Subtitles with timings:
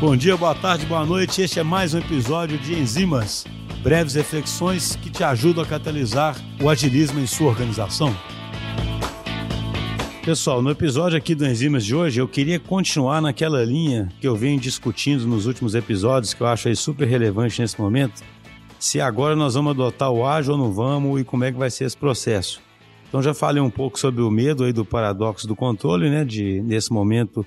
[0.00, 1.40] Bom dia, boa tarde, boa noite.
[1.40, 3.46] Este é mais um episódio de Enzimas,
[3.82, 8.14] breves reflexões que te ajudam a catalisar o agilismo em sua organização.
[10.24, 14.34] Pessoal, no episódio aqui do Enzimas de hoje, eu queria continuar naquela linha que eu
[14.34, 18.22] venho discutindo nos últimos episódios, que eu acho aí super relevante nesse momento.
[18.78, 21.70] Se agora nós vamos adotar o ágil ou não vamos e como é que vai
[21.70, 22.60] ser esse processo.
[23.08, 26.24] Então já falei um pouco sobre o medo aí do paradoxo do controle, né?
[26.24, 27.46] De nesse momento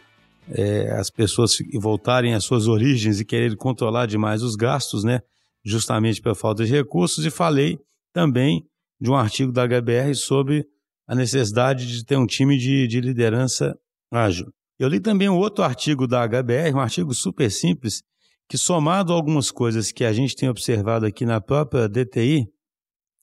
[0.50, 5.22] é, as pessoas voltarem às suas origens e quererem controlar demais os gastos, né?
[5.64, 7.26] Justamente pela falta de recursos.
[7.26, 7.80] E falei
[8.14, 8.66] também
[9.00, 10.66] de um artigo da HBR sobre
[11.08, 13.78] a necessidade de ter um time de, de liderança
[14.12, 14.52] ágil.
[14.80, 18.04] Eu li também um outro artigo da HBR, um artigo super simples,
[18.48, 22.48] que somado a algumas coisas que a gente tem observado aqui na própria DTI,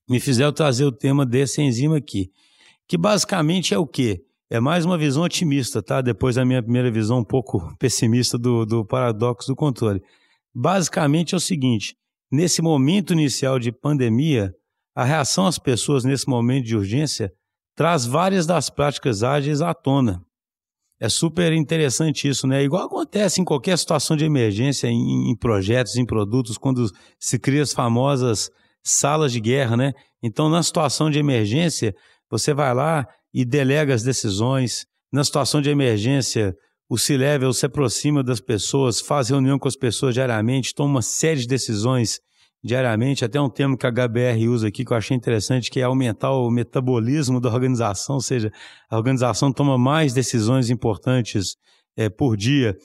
[0.08, 2.30] me fizeram trazer o tema desse enzima aqui,
[2.86, 4.22] que basicamente é o quê?
[4.50, 6.00] É mais uma visão otimista, tá?
[6.00, 10.02] Depois da minha primeira visão um pouco pessimista do, do paradoxo do controle.
[10.54, 11.96] Basicamente é o seguinte:
[12.30, 14.54] nesse momento inicial de pandemia,
[14.94, 17.32] a reação às pessoas nesse momento de urgência
[17.74, 20.22] traz várias das práticas ágeis à tona.
[21.00, 22.62] É super interessante isso, né?
[22.62, 27.62] Igual acontece em qualquer situação de emergência, em, em projetos, em produtos, quando se cria
[27.62, 28.50] as famosas
[28.82, 29.92] salas de guerra, né?
[30.22, 31.94] Então, na situação de emergência,
[32.30, 34.86] você vai lá e delega as decisões.
[35.12, 36.54] Na situação de emergência,
[36.88, 41.40] o C-Level se aproxima das pessoas, faz reunião com as pessoas diariamente, toma uma série
[41.40, 42.20] de decisões
[42.62, 43.24] diariamente.
[43.24, 46.32] Até um termo que a HBR usa aqui que eu achei interessante, que é aumentar
[46.32, 48.52] o metabolismo da organização, ou seja,
[48.88, 51.56] a organização toma mais decisões importantes
[51.96, 52.76] é, por dia.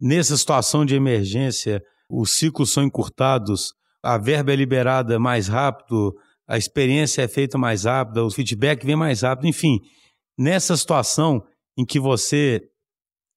[0.00, 6.14] Nessa situação de emergência, os ciclos são encurtados, a verba é liberada mais rápido,
[6.50, 9.78] a experiência é feita mais rápida, o feedback vem mais rápido, enfim.
[10.36, 11.40] Nessa situação
[11.78, 12.60] em que você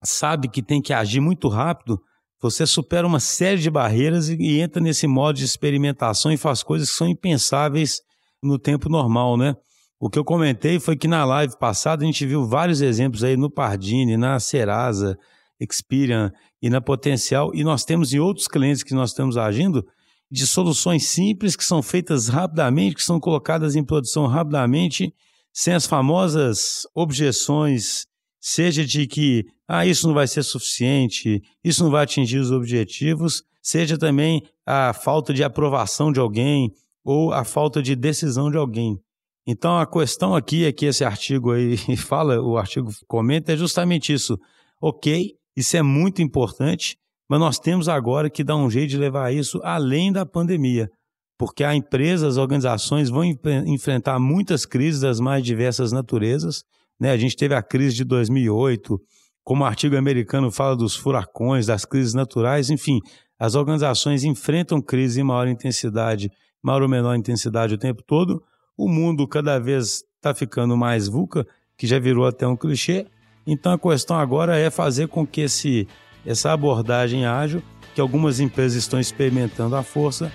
[0.04, 2.02] sabe que tem que agir muito rápido,
[2.42, 6.64] você supera uma série de barreiras e, e entra nesse modo de experimentação e faz
[6.64, 8.02] coisas que são impensáveis
[8.42, 9.54] no tempo normal, né?
[10.00, 13.38] O que eu comentei foi que na live passada a gente viu vários exemplos aí
[13.38, 15.16] no Pardini, na Serasa,
[15.60, 19.86] Experian e na Potencial, e nós temos em outros clientes que nós estamos agindo
[20.34, 25.14] de soluções simples que são feitas rapidamente, que são colocadas em produção rapidamente,
[25.54, 28.08] sem as famosas objeções,
[28.42, 33.44] seja de que ah, isso não vai ser suficiente, isso não vai atingir os objetivos,
[33.62, 36.72] seja também a falta de aprovação de alguém
[37.06, 39.00] ou a falta de decisão de alguém.
[39.46, 44.12] Então a questão aqui é que esse artigo aí fala, o artigo comenta é justamente
[44.12, 44.40] isso.
[44.82, 46.98] OK, isso é muito importante,
[47.34, 50.88] mas nós temos agora que dar um jeito de levar isso além da pandemia,
[51.36, 53.24] porque a empresa, as organizações vão
[53.66, 56.64] enfrentar muitas crises das mais diversas naturezas.
[57.00, 57.10] Né?
[57.10, 59.02] A gente teve a crise de 2008,
[59.44, 63.00] como o artigo americano fala dos furacões, das crises naturais, enfim,
[63.40, 66.30] as organizações enfrentam crises em maior intensidade,
[66.62, 68.44] maior ou menor intensidade o tempo todo.
[68.78, 73.08] O mundo cada vez está ficando mais VUCA, que já virou até um clichê.
[73.48, 75.88] Então a questão agora é fazer com que esse
[76.26, 77.62] essa abordagem ágil,
[77.94, 80.32] que algumas empresas estão experimentando à força,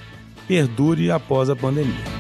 [0.46, 2.17] perdure após a pandemia.